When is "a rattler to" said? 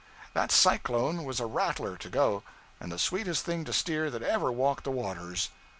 1.39-2.09